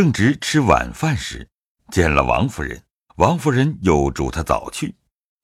[0.00, 1.46] 正值吃晚饭时，
[1.92, 2.82] 见了王夫人。
[3.16, 4.94] 王夫人又嘱他早去。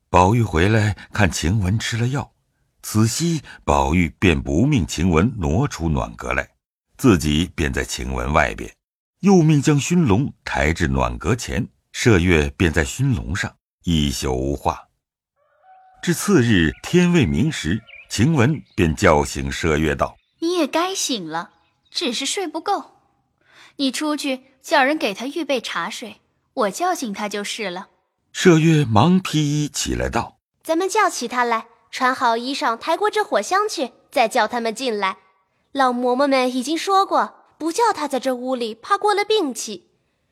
[0.09, 2.33] 宝玉回来看晴雯吃了药，
[2.83, 6.49] 此夕宝玉便不命晴雯挪出暖阁来，
[6.97, 8.75] 自己便在晴雯外边，
[9.21, 13.55] 又命将熏笼抬至暖阁前，麝月便在熏笼上
[13.85, 14.89] 一宿无话。
[16.03, 17.79] 至次日天未明时，
[18.09, 21.51] 晴雯便叫醒麝月道：“你也该醒了，
[21.91, 22.96] 只是睡不够。
[23.77, 26.21] 你出去叫人给他预备茶水。”
[26.55, 27.89] 我叫醒他就是了。
[28.33, 35.19] 麝月忙披衣起来道：“咱们叫起他来，穿好衣裳，抬过这火箱去，再叫他们进来。
[35.73, 39.91] 老嬷嬷们已经说过，不叫他在这屋里，怕过了病气。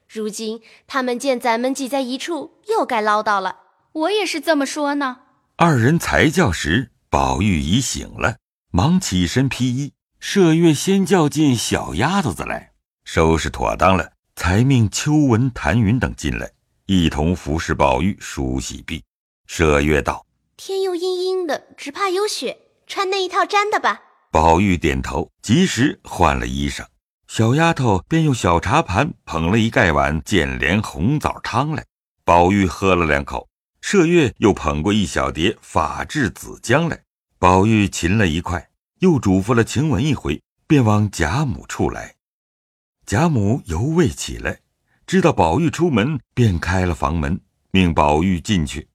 [0.09, 3.57] 如今他们见咱们挤在一处，又该唠叨了。
[3.93, 5.19] 我也是这么说呢。”
[5.57, 8.37] 二人才叫时，宝玉已醒了，
[8.71, 9.93] 忙起身披衣。
[10.21, 12.73] 麝月先叫进小丫头子来，
[13.05, 14.11] 收拾妥当了。
[14.37, 16.51] 才命秋文、谭云等进来，
[16.87, 19.05] 一同服侍宝玉梳洗毕。
[19.49, 20.27] 麝月道
[20.59, 24.03] ：“天又阴阴的，只怕有雪，穿那一套毡的吧。”
[24.33, 26.85] 宝玉点头，及时换了衣裳。
[27.29, 31.85] 小丫头便用小茶盘捧了一盖碗建莲红枣汤来。
[32.25, 33.49] 宝玉喝了两口，
[33.81, 37.01] 麝月又捧过一小碟法制紫姜来。
[37.39, 38.69] 宝玉噙了一块，
[38.99, 42.14] 又嘱咐了晴雯一回，便往贾母处来。
[43.07, 44.61] 贾母犹未起来，
[45.07, 47.39] 知道宝玉出门，便开了房门，
[47.71, 48.89] 命宝玉进去。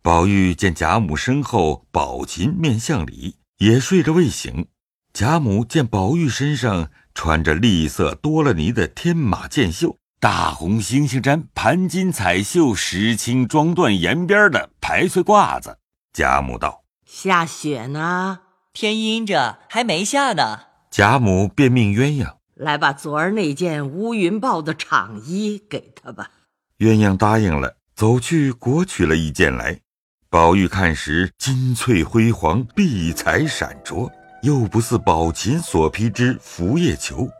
[0.00, 4.68] 宝玉见贾母身后宝琴面向里，也睡着未醒。
[5.12, 15.78] 贾母见宝玉身上穿着栗色多了呢的天马箭袖、大红星星毡、盘金彩绣、石青装缎沿边的排穗褂子，
[16.12, 18.38] 贾母道：“下雪呢？
[18.72, 20.60] 天阴着，还没下呢。”
[20.92, 22.37] 贾母便命鸳鸯。
[22.58, 26.30] 来把昨儿那件乌云豹的厂衣给他吧。
[26.78, 29.80] 鸳鸯答应了，走去裹取了一件来。
[30.28, 34.10] 宝玉看时，金翠辉煌，碧彩闪灼，
[34.42, 37.30] 又不似宝琴所披之拂叶裘。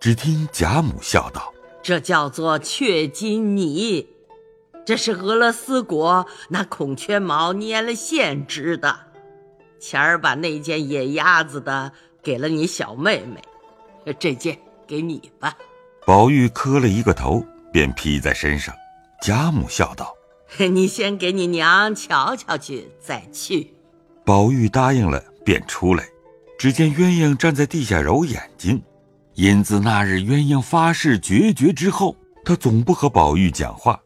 [0.00, 1.52] 只听贾母笑道
[1.82, 4.08] ：“这叫做雀金呢，
[4.84, 8.98] 这是俄罗斯国拿孔雀毛粘了线织的。
[9.78, 11.92] 前儿把那件野鸭子的
[12.22, 13.40] 给了你小妹妹。”
[14.18, 15.56] 这件给你吧。
[16.06, 18.74] 宝玉磕了一个头，便披在身上。
[19.22, 20.14] 贾母笑道
[20.72, 23.72] ：“你先给你娘瞧瞧去，再去。”
[24.24, 26.04] 宝玉答应了，便出来。
[26.58, 28.82] 只见鸳鸯站在地下揉眼睛。
[29.34, 34.00] 因自那日鸳鸯发誓决绝之后，他总不和宝玉讲话。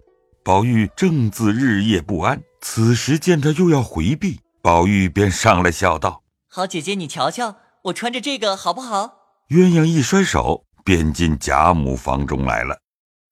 [0.44, 9.15] 宝玉正自日夜不安，此时见他又要回避，宝玉便上来笑道：“好姐姐，你瞧瞧，我穿着这个好不好？”
[9.48, 12.80] 鸳鸯一甩手，便进贾母房中来了。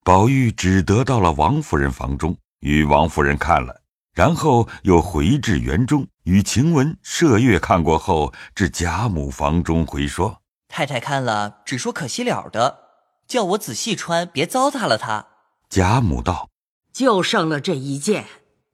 [0.05, 3.83] 宝玉只得到了王夫人房中，与王夫人看了，
[4.13, 12.79] 然后又回至园中，与晴雯、麝月看过后，至贾母房中回说：“太太看了，只说可惜了的，
[13.27, 15.27] 叫我仔细穿，别糟蹋了它。”
[15.69, 16.49] 贾母道
[16.95, 18.27] ：“就剩了这一件，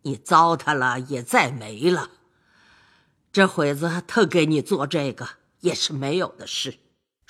[0.02, 2.10] 你糟蹋了也再没了。
[3.32, 5.26] 这会子特给你做这个，
[5.60, 6.80] 也是没有的事。”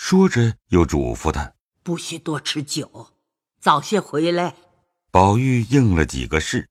[0.03, 1.53] 说着，又嘱咐他
[1.83, 3.09] 不许多吃酒，
[3.61, 4.55] 早些回来。
[5.13, 6.67] 宝玉应了几个是，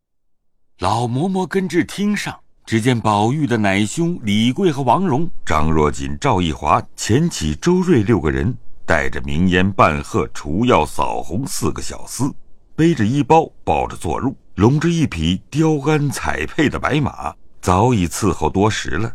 [0.80, 12.34] 老嬷嬷跟至厅上，只见宝玉的奶兄李贵和王荣、张若锦、赵一华、钱起、周瑞六个人，带着名烟、半鹤、除药、扫红四个小厮，
[12.76, 19.14] 背着衣包，抱着坐入，拢着一匹雕鞍彩配的白马，早已伺候多时了。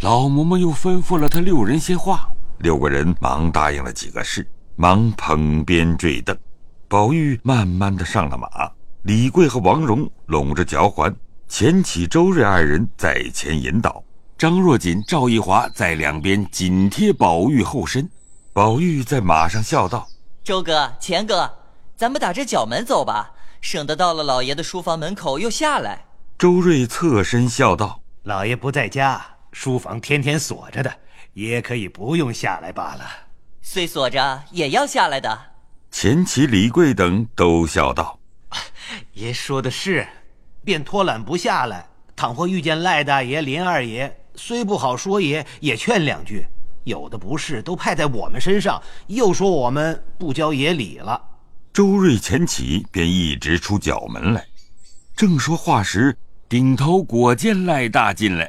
[0.00, 2.26] 老嬷嬷又吩咐了他六人些话。
[2.60, 6.36] 六个人忙答应了几个事，忙捧鞭坠镫。
[6.88, 8.48] 宝玉慢慢的上了马，
[9.02, 11.14] 李贵和王荣拢着脚环，
[11.48, 14.04] 钱起、周瑞二人在前引导，
[14.36, 18.06] 张若锦、赵一华在两边紧贴宝玉后身。
[18.52, 20.06] 宝玉在马上笑道
[20.44, 21.50] ：“周哥、钱哥，
[21.96, 26.04] 咱们打着角门走吧，省得到了老爷的书房门口又下来。”
[26.36, 30.92] 周瑞侧身笑道：“老爷不在家，书房天天锁着的。”
[31.32, 33.04] 也可以不用下来罢了，
[33.62, 35.38] 虽锁着也要下来的。
[35.90, 38.18] 钱起、李贵等都笑道
[39.14, 40.06] ：“爷说的是，
[40.64, 41.86] 便拖懒不下来。
[42.16, 46.46] 倘或遇见赖大爷、林二爷，虽不好说爷，也劝两句。
[46.84, 51.20] 有的不是都派在我们身上，又说我们不教爷礼了。”
[51.72, 54.44] 周瑞、前起便一直出角门来，
[55.16, 56.16] 正说话时，
[56.48, 58.48] 顶头果见赖大进来。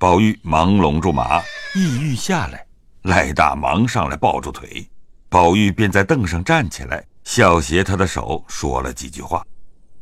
[0.00, 1.42] 宝玉忙拢住马，
[1.74, 2.64] 意欲下来。
[3.02, 4.88] 赖大忙上来抱住腿，
[5.28, 9.44] 宝玉便在凳上站起来，笑斜他的手说了几句话，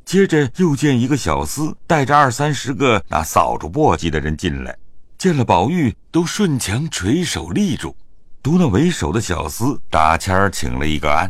[0.04, 4.72] 接着又见一个小厮带着二三十个拿扫帚簸箕的人进来，
[5.18, 7.96] 见了宝玉都顺墙垂手立住。
[8.40, 11.28] 独那为首的小厮打签儿请了一个安，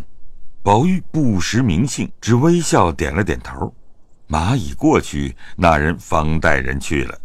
[0.63, 3.75] 宝玉不识名姓，只微笑点了点头。
[4.29, 7.19] 蚂蚁过去，那人方带人去了。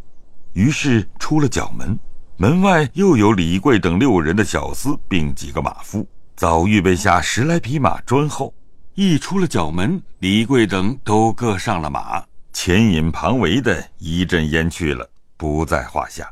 [0.54, 1.98] 于是出了角门，
[2.38, 8.54] 门外又有李贵等六人的小厮，并几个马夫，早预备下十来匹马专候。
[8.96, 12.24] 一出了角门，李贵等都各上了马，
[12.54, 16.32] 前引旁围的一阵烟去了，不在话下。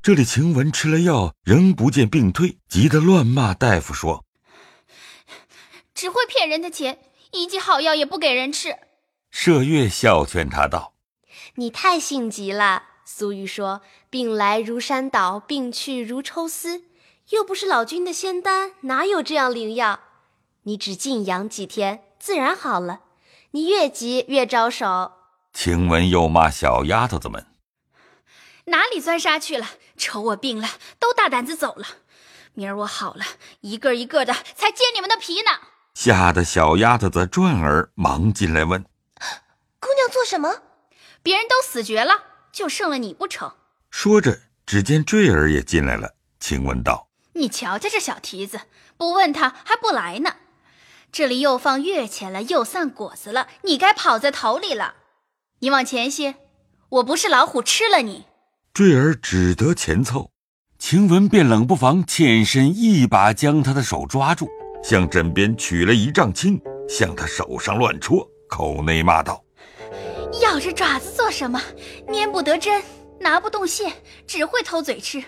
[0.00, 4.24] 这里晴雯吃了药，仍不见病退，急得乱骂大夫说
[5.92, 7.00] ：“只会骗人的钱，
[7.32, 8.76] 一剂好药也不给人吃。”
[9.34, 10.94] 麝月笑劝他道
[11.56, 12.84] ：“你太性急了。
[13.10, 16.82] 俗语说‘病来如山倒，病去如抽丝’，
[17.30, 20.00] 又不是老君的仙丹，哪有这样灵药？”
[20.64, 23.00] 你只静养几天，自然好了。
[23.52, 25.12] 你越急越招手。
[25.54, 27.46] 晴雯又骂小丫头子们
[28.66, 29.66] ：“哪里钻沙去了？
[29.96, 30.68] 瞅我病了，
[30.98, 31.86] 都大胆子走了。
[32.52, 33.24] 明儿我好了，
[33.62, 35.52] 一个一个的才揭你们的皮呢。”
[35.96, 38.84] 吓得小丫头子转儿忙进来问
[39.80, 40.60] ：“姑娘做什么？
[41.22, 42.22] 别人都死绝了，
[42.58, 43.52] 就剩了你不成？”
[43.88, 46.14] 说着，只见坠儿也进来了。
[46.40, 48.62] 晴雯道：“你瞧瞧这小蹄子，
[48.96, 50.34] 不问他还不来呢。”
[51.12, 54.94] 这里又放月钱了，又散果子了，你该跑在头里了。
[55.60, 56.34] 你往前些，
[56.90, 58.26] 我不是老虎吃了你。
[58.74, 60.30] 坠儿只得前凑，
[60.78, 64.48] 晴雯便冷不防欠身一把将他的手抓住，
[64.84, 69.42] 向枕边取了一丈青，向他手上乱戳，口内骂道
[70.42, 71.60] ：“咬着爪子做什么？
[72.06, 72.82] 拈不得针，
[73.20, 73.92] 拿不动线，
[74.26, 75.22] 只会偷嘴吃。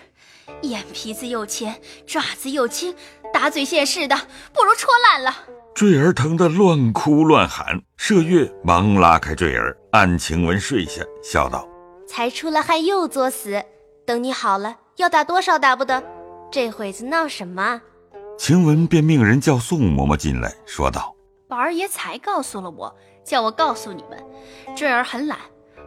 [0.63, 2.95] 眼皮子又浅，爪子又轻，
[3.33, 4.15] 打嘴线似的，
[4.53, 5.35] 不如戳烂了。”
[5.73, 11.67] 坠儿疼得乱哭乱喊，麝月忙拉开坠儿，按晴雯睡下，笑道
[12.07, 13.63] ：“才出了汗又作死，
[14.05, 16.03] 等你好了，要打多少打不得？
[16.51, 17.81] 这会子闹什么？”
[18.37, 21.15] 晴雯便命人叫宋嬷嬷进来，说道
[21.47, 24.23] ：“宝二爷才告诉了我，叫我告诉你们，
[24.75, 25.39] 坠儿很懒，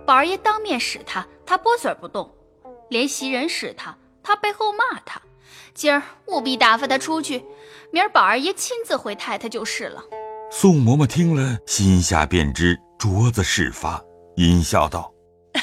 [0.06, 2.26] 宝二爷当面使他，他拨嘴不动；
[2.88, 5.20] 连袭人使他，他背后骂他。”
[5.74, 7.44] 今儿务必打发他出去，
[7.90, 10.02] 明儿宝二爷亲自回太太就是了。
[10.50, 14.00] 宋嬷嬷听了，心下便知镯子事发，
[14.36, 15.12] 阴笑道：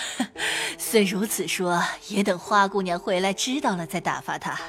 [0.77, 4.59] “虽如此说，也等花姑娘回来知道了再打发她。”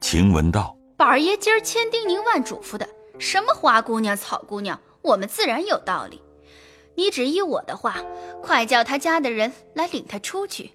[0.00, 2.88] 晴雯道：“宝二爷今儿千叮咛万嘱咐的，
[3.18, 6.22] 什么花姑娘、草姑娘，我们自然有道理。
[6.94, 7.96] 你只依我的话，
[8.42, 10.70] 快叫他家的人来领他出去。”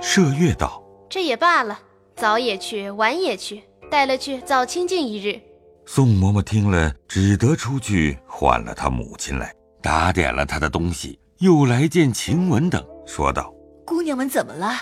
[0.00, 1.78] 麝月道：“这也罢了，
[2.16, 5.38] 早也去，晚也去。”带了去，早清静一日。
[5.84, 13.52] 宋嬷嬷听了，只得出去唤了她母亲来，打点了她的东西，又来见晴雯等，说道
[13.84, 14.72] ：“姑娘们怎么了？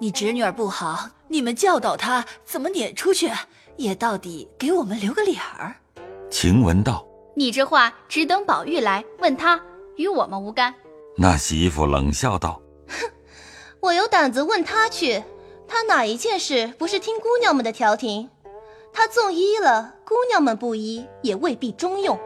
[0.00, 3.30] 你侄女儿不好，你们教导她怎么撵出去，
[3.76, 5.76] 也到底给我们留个脸儿。”
[6.28, 7.06] 晴雯道
[7.36, 9.60] ：“你这话只等宝玉来问他，
[10.00, 10.74] 与我们无干。”
[11.16, 13.10] 那媳妇冷笑道：“哼，
[13.80, 15.22] 我有胆子问他去，
[15.68, 18.30] 他哪一件事不是听姑娘们的调停？”
[18.92, 22.18] 他纵依了，姑娘们不依也未必中用。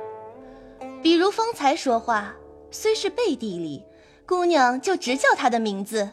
[1.03, 2.35] 比如方才说话，
[2.71, 3.85] 虽是背地里，
[4.27, 6.09] 姑娘就直叫他的名字，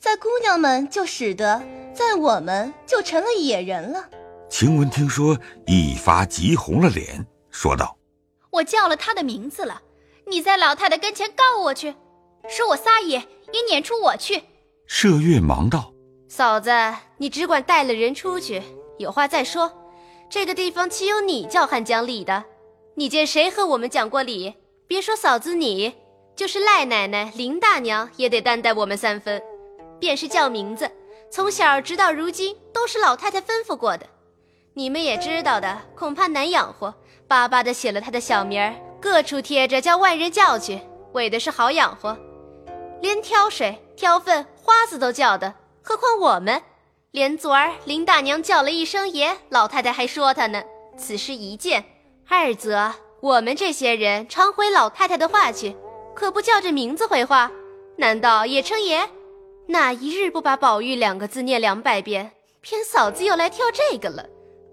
[0.00, 1.62] 在姑娘们就使得，
[1.94, 4.08] 在我们就成了野人了。
[4.50, 7.96] 晴雯听说，一发急红了脸，说道
[8.50, 9.80] ：“我叫了他的名字了，
[10.28, 11.94] 你在老太太跟前告我去，
[12.48, 13.18] 说我撒野，
[13.52, 14.42] 也撵出我去。”
[14.88, 15.92] 麝月忙道
[16.28, 16.70] ：“嫂子，
[17.18, 18.60] 你只管带了人出去。”
[18.98, 19.70] 有话再说，
[20.28, 22.44] 这个地方岂有你叫喊讲理的？
[22.96, 24.54] 你见谁和我们讲过理？
[24.88, 25.94] 别说嫂子你，
[26.34, 29.42] 就是赖奶奶、林大娘也得担待我们三分。
[30.00, 30.90] 便是叫名字，
[31.30, 34.06] 从小直到如今都是老太太吩咐过的。
[34.74, 36.94] 你们也知道的，恐怕难养活，
[37.28, 40.80] 巴巴的写了他的小名儿，各处贴着，叫外人叫去，
[41.12, 42.16] 为的是好养活。
[43.00, 46.62] 连挑水、挑粪、花子都叫的，何况我们？
[47.10, 50.62] 连昨儿林大娘叫了一声爷，老太太还说他呢。
[50.98, 51.84] 此事一件，
[52.28, 55.76] 二则我们这些人常回老太太的话去，
[56.14, 57.50] 可不叫这名字回话，
[57.96, 59.08] 难道也称爷？
[59.68, 64.26] 哪一日不把宝玉两个字念两百遍，偏嫂子又来挑这个了。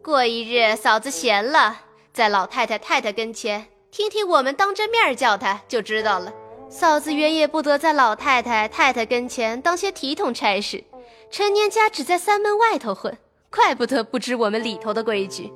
[0.04, 1.82] 过一日嫂子闲了，
[2.14, 6.34] 在老太太太太跟前听听我们当着面叫她，就知道了。
[6.68, 10.84] 嫂子原也不得在老太太太太跟前当些体统差事。
[11.30, 13.16] 陈年家只在三门外头混，
[13.52, 15.54] 怪不得不知我们里头的规矩。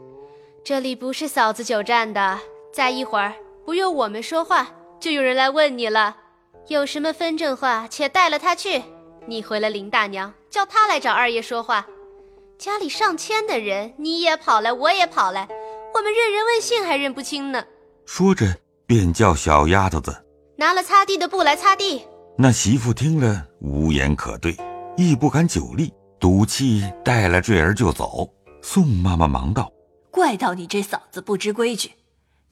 [0.63, 2.39] 这里不是嫂子久站的，
[2.71, 3.33] 再一会儿，
[3.65, 4.67] 不用我们说话，
[4.99, 6.15] 就有人来问你了。
[6.67, 8.83] 有什么分证话，且带了他去。
[9.25, 11.87] 你回了林大娘，叫他来找二爷说话。
[12.59, 15.47] 家里上千的人，你也跑来，我也跑来，
[15.95, 17.65] 我们认人问姓还认不清呢。
[18.07, 20.25] 说着，便叫小丫头子
[20.57, 22.03] 拿了擦地的布来擦地。
[22.37, 24.57] 那媳妇听了，无言可对，
[24.95, 28.33] 亦不敢久立，赌气带了坠儿就走。
[28.63, 29.69] 宋妈妈忙道
[30.09, 31.91] ：“怪到你这嫂子不知规矩，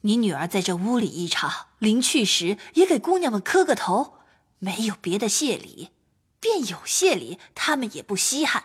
[0.02, 4.18] 你女儿在这屋里一场，临去时也给姑娘们磕个头，
[4.58, 5.88] 没有别的谢礼，
[6.38, 8.64] 便有谢礼，他们也不稀罕。”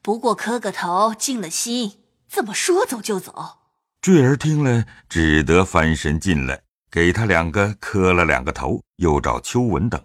[0.00, 3.58] 不过磕个头，尽了心，怎么说走就走？
[4.04, 9.98] 坠儿听了，只得翻身进来，给他两个磕了两个头，又找秋文等，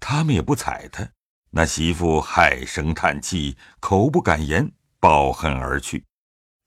[0.00, 1.08] 他们也不睬他。
[1.52, 6.04] 那媳妇唉声叹气，口不敢言，抱恨而去。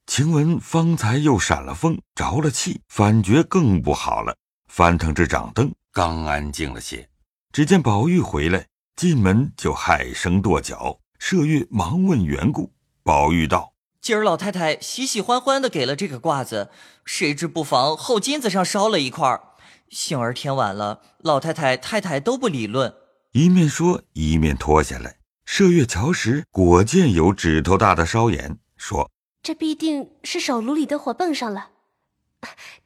[0.06, 4.38] 晴雯方才又闪了风，着了气，反觉更不好了，
[4.72, 7.10] 翻腾着掌灯，刚安静了些，
[7.51, 8.65] 只见宝玉回来，
[8.96, 10.98] 进门就唉声跺脚。
[11.20, 12.72] 麝月忙问缘故。
[13.03, 16.70] 宝玉道：“今儿老太太喜喜欢欢的给了这个褂子，
[17.04, 19.39] 谁知不妨后金子上烧了一块
[19.89, 22.94] 幸而天晚了，老太太太太都不理论。”
[23.34, 25.18] 一面说，一面脱下来。
[25.46, 29.12] 麝月瞧时，果见有指头大的烧眼，说
[29.44, 31.70] ：“这必定是手炉里的火蹦上了。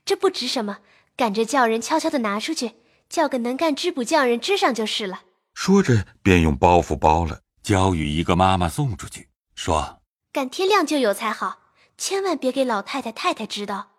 [0.05, 0.79] 这不值什么，
[1.15, 2.73] 赶着叫人悄悄的拿出去，
[3.09, 5.21] 叫个能干织补匠人织上就是了。”
[5.53, 10.00] 说着，便用包袱包了，交与一个妈妈送出去，说。
[10.33, 11.59] 赶天亮就有才好，
[11.97, 13.89] 千万别给老太太太太知道。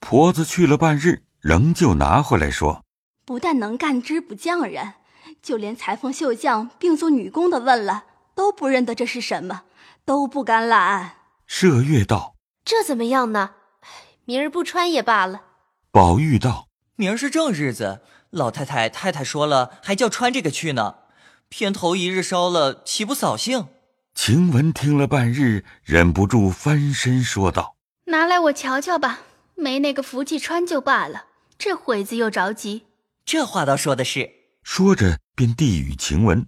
[0.00, 2.84] 婆子去了半日，仍旧拿回来说
[3.24, 4.92] ：“不但能干织补匠人，
[5.42, 8.04] 就连裁缝绣匠并做女工的问了，
[8.34, 9.62] 都不认得这是什么，
[10.04, 11.14] 都不敢揽。”
[11.48, 12.34] 麝月道
[12.66, 13.52] ：“这怎么样呢？
[14.26, 15.40] 明儿不穿也罢了。”
[15.90, 20.96] 宝玉道：“明儿是正日子，老太太太太说了，还叫穿这个去呢。
[21.48, 23.68] 偏头一日烧了，岂不扫兴？”
[24.20, 29.20] 晴雯听了半日，忍不住翻身说道：“拿来我瞧瞧吧，
[29.54, 32.86] 没那个福气穿就罢了，这会子又着急。”
[33.24, 34.28] 这话倒说的是。
[34.64, 36.44] 说着，便递与晴雯，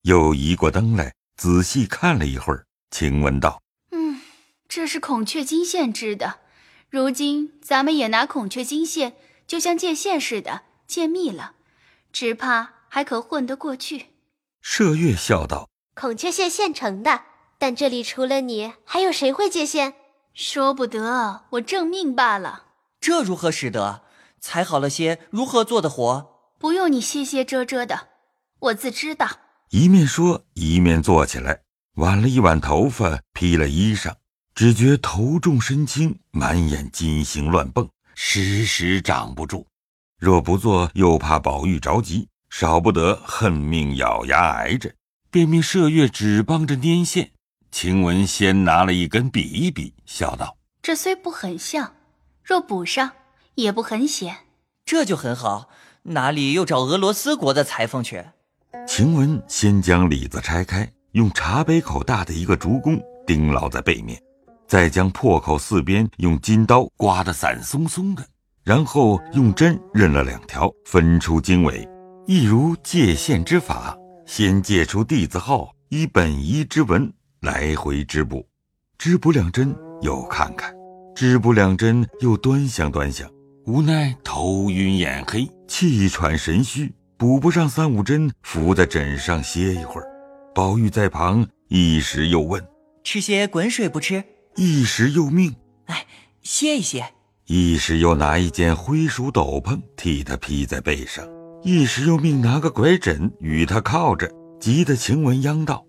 [0.00, 2.64] 又移过灯来，仔细看了一会儿。
[2.90, 3.62] 晴雯道
[3.92, 4.22] ：“嗯，
[4.66, 6.38] 这是孔雀金线织的。
[6.88, 9.12] 如今咱们也拿孔雀金线，
[9.46, 11.52] 就像借线似的借密了，
[12.14, 14.06] 只怕还可混得过去。”
[14.64, 15.68] 麝月笑道。
[16.00, 17.24] 孔雀线现成的，
[17.58, 19.96] 但这里除了你，还有谁会接线？
[20.32, 22.68] 说不得，我正命罢了。
[22.98, 24.00] 这如何使得？
[24.40, 26.54] 才好了些，如何做的活？
[26.58, 28.08] 不用你歇歇遮遮的，
[28.60, 29.28] 我自知道。
[29.68, 31.60] 一面说，一面坐起来，
[31.96, 34.14] 挽了一挽头发，披了衣裳，
[34.54, 39.66] 只觉头重身轻，满眼金星乱蹦，时时长不住。
[40.18, 44.90] 若不做，又怕宝玉着急，少不得恨命咬牙挨着。
[45.30, 47.30] 便命麝月只帮着拈线，
[47.70, 51.94] 晴雯先拿了一根比一比，笑道：“这虽不很像，
[52.42, 53.12] 若补上
[53.54, 54.38] 也不很显。
[54.84, 55.68] 这就很好，
[56.02, 58.24] 哪里又找俄罗斯国的裁缝去？”
[58.88, 64.20] 晴雯先将里子拆开，用茶杯口大的一个竹弓钉牢在背面，
[64.66, 68.26] 再将破口四边用金刀刮得散松松的，
[68.64, 71.88] 然后用针认了两条，分出经纬，
[72.26, 73.96] 一如界线之法。
[74.32, 78.46] 先借出弟子号，依本一之文来回织补，
[78.96, 80.72] 织补两针又看看，
[81.16, 83.28] 织补两针又端详端详，
[83.66, 90.06] 无奈头晕眼黑，气喘神虚，补不上三五针，伏在枕上歇一会儿。
[90.54, 92.64] 宝玉在旁一时又问
[93.02, 94.22] ：“吃些滚水不吃？”
[94.54, 95.56] 一时又命
[95.86, 96.06] ：“哎，
[96.40, 97.04] 歇一歇。”
[97.46, 101.26] 一时又拿一件灰鼠斗篷替他披在背上。
[101.62, 104.26] 一时又命拿个拐枕与他靠着，
[104.58, 105.84] 急得晴雯央道：“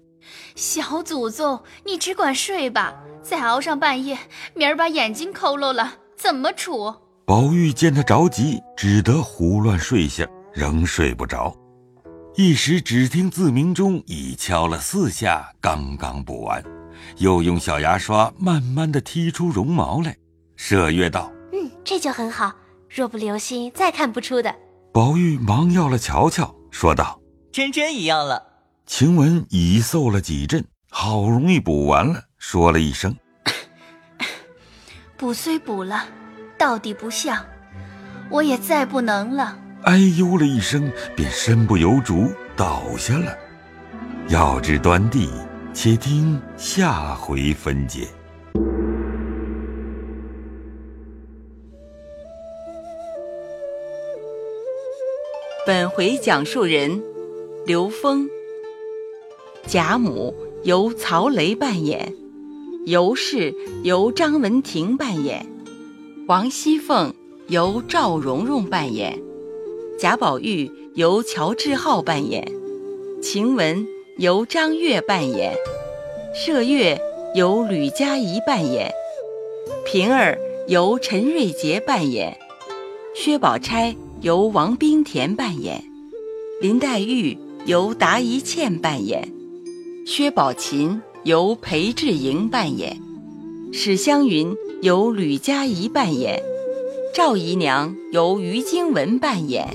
[0.53, 4.17] 小祖宗，你只管睡吧，再熬上半夜，
[4.53, 6.93] 明儿把眼睛抠漏了，怎么处？”
[7.25, 11.55] 宝玉见他着急，只得胡乱睡下，仍睡不着。
[12.35, 16.61] 一时只听自鸣钟已敲了四下，刚刚补完，
[17.17, 20.17] 又用小牙刷慢慢的剔出绒毛来。
[20.57, 22.53] 麝月道：“嗯，这就很好，
[22.89, 24.53] 若不留心，再看不出的。”
[24.93, 27.21] 宝玉忙要了瞧瞧，说道
[27.53, 28.43] ：“真真一样了。”
[28.85, 33.15] 晴雯已嗽了几阵，好容易补完了，说了一声
[35.15, 36.03] ：“补虽补了，
[36.57, 37.45] 到底不像，
[38.29, 43.33] 我也再不能了。”哎呦了一声，便身不由主倒下了。
[44.27, 45.31] 要知端地，
[45.73, 48.09] 且听下回分解。
[55.63, 57.03] 本回讲述人
[57.67, 58.27] 刘峰。
[59.67, 62.15] 贾母由曹雷扮演，
[62.87, 63.53] 尤氏
[63.83, 65.45] 由张文婷扮演，
[66.27, 67.13] 王熙凤
[67.47, 69.21] 由赵蓉蓉扮演，
[69.99, 72.51] 贾宝玉由乔志浩扮演，
[73.21, 73.85] 晴雯
[74.17, 75.55] 由张月扮演，
[76.35, 76.99] 麝月
[77.35, 78.91] 由吕佳怡扮演，
[79.85, 82.35] 平儿由陈瑞杰扮演，
[83.13, 85.83] 薛宝钗由王冰田扮演，
[86.61, 87.35] 林黛玉
[87.65, 89.33] 由达一茜扮演。
[90.05, 93.01] 薛宝琴由裴志莹扮演，
[93.73, 96.39] 史湘云由吕佳怡扮演，
[97.15, 99.67] 赵姨娘由于晶文扮演，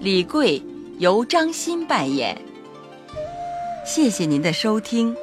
[0.00, 0.62] 李贵
[0.98, 2.40] 由张欣扮演。
[3.84, 5.14] 谢谢您的收听。